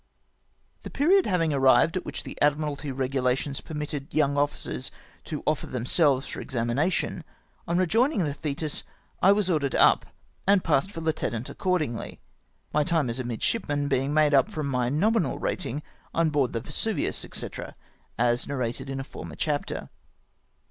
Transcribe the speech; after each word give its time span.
The 0.81 0.89
period 0.89 1.27
having 1.27 1.53
arrived 1.53 1.95
at 1.95 2.05
which 2.05 2.23
the 2.23 2.35
Admiralty 2.41 2.89
regulations 2.91 3.61
permitted 3.61 4.11
young 4.11 4.35
officers 4.35 4.89
to 5.25 5.43
offer 5.45 5.67
themselves 5.67 6.25
for 6.25 6.41
examination— 6.41 7.23
on 7.67 7.77
rejoining 7.77 8.23
the 8.23 8.33
Thetis 8.33 8.81
I 9.21 9.31
was 9.31 9.47
ordered 9.47 9.75
up, 9.75 10.07
and 10.47 10.63
passed 10.63 10.91
for 10.91 11.01
lieutenant 11.01 11.49
accordingly; 11.51 12.19
my 12.73 12.83
time 12.83 13.11
as 13.11 13.19
a 13.19 13.23
midshipman 13.23 13.89
being 13.89 14.11
made 14.11 14.33
up 14.33 14.49
from 14.49 14.65
my 14.67 14.89
nominal 14.89 15.37
rating 15.37 15.83
on 16.15 16.31
board 16.31 16.53
the 16.53 16.61
Vesuvius, 16.61 17.19
&c., 17.31 17.49
as 18.17 18.47
narrated 18.47 18.89
in 18.89 18.99
a 18.99 19.03
former 19.03 19.35
chapter. 19.35 19.91